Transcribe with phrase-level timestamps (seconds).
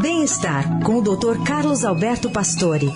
[0.00, 1.42] Bem-estar com o Dr.
[1.44, 2.86] Carlos Alberto Pastore.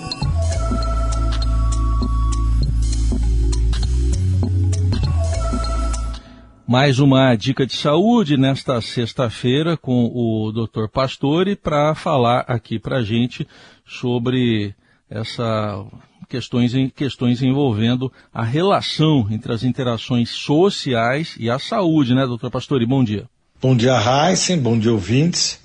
[6.65, 10.87] Mais uma dica de saúde nesta sexta-feira com o Dr.
[10.93, 13.49] Pastore para falar aqui para a gente
[13.85, 14.73] sobre
[15.11, 15.85] essa
[16.29, 22.87] questões, questões envolvendo a relação entre as interações sociais e a saúde, né, doutor Pastore?
[22.87, 23.29] Bom dia.
[23.61, 25.62] Bom dia, Heisen, bom dia, ouvintes.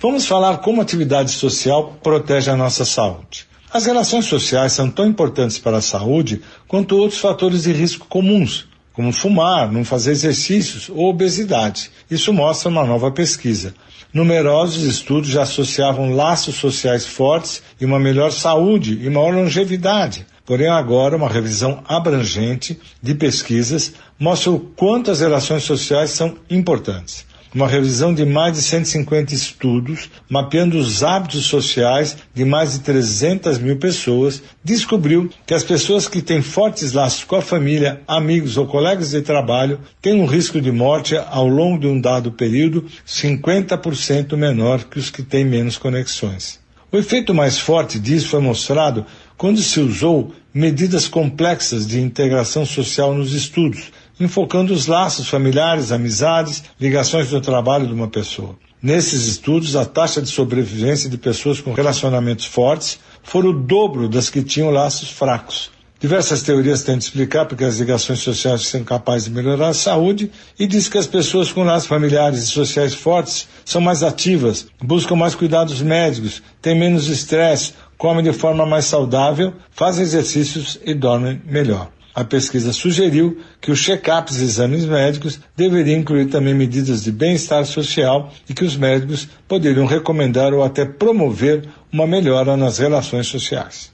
[0.00, 3.48] Vamos falar como a atividade social protege a nossa saúde.
[3.72, 8.68] As relações sociais são tão importantes para a saúde quanto outros fatores de risco comuns,
[8.92, 11.90] como fumar, não fazer exercícios ou obesidade.
[12.08, 13.74] Isso mostra uma nova pesquisa.
[14.14, 20.24] Numerosos estudos já associavam laços sociais fortes e uma melhor saúde e maior longevidade.
[20.46, 27.26] Porém, agora, uma revisão abrangente de pesquisas mostra o quanto as relações sociais são importantes
[27.54, 33.58] uma revisão de mais de 150 estudos, mapeando os hábitos sociais de mais de 300
[33.58, 38.66] mil pessoas, descobriu que as pessoas que têm fortes laços com a família, amigos ou
[38.66, 44.36] colegas de trabalho têm um risco de morte ao longo de um dado período 50%
[44.36, 46.58] menor que os que têm menos conexões.
[46.90, 49.04] O efeito mais forte disso foi mostrado
[49.36, 56.64] quando se usou medidas complexas de integração social nos estudos, enfocando os laços familiares, amizades,
[56.80, 58.56] ligações do trabalho de uma pessoa.
[58.80, 64.30] Nesses estudos, a taxa de sobrevivência de pessoas com relacionamentos fortes foi o dobro das
[64.30, 65.70] que tinham laços fracos.
[66.00, 70.64] Diversas teorias tentam explicar porque as ligações sociais são capazes de melhorar a saúde e
[70.64, 75.34] diz que as pessoas com laços familiares e sociais fortes são mais ativas, buscam mais
[75.34, 81.90] cuidados médicos, têm menos estresse, comem de forma mais saudável, fazem exercícios e dormem melhor.
[82.14, 87.64] A pesquisa sugeriu que os check-ups e exames médicos deveriam incluir também medidas de bem-estar
[87.64, 93.90] social e que os médicos poderiam recomendar ou até promover uma melhora nas relações sociais.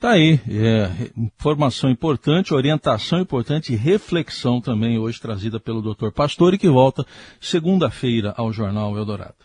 [0.00, 6.10] Tá aí, é, informação importante, orientação importante e reflexão também hoje trazida pelo Dr.
[6.10, 7.04] Pastore, que volta
[7.38, 9.44] segunda-feira ao Jornal Eldorado.